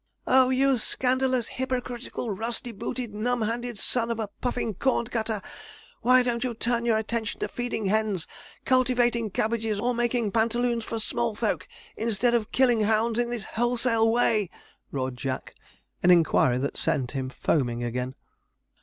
[0.25, 5.43] 'Oh, you scandalous, hypocritical, rusty booted, numb handed son of a puffing corn cutter,
[6.01, 8.25] why don't you turn your attention to feeding hens,
[8.65, 14.11] cultivating cabbages, or making pantaloons for small folk, instead of killing hounds in this wholesale
[14.11, 14.49] way?'
[14.89, 15.53] roared Jack;
[16.01, 18.15] an inquiry that set him foaming again.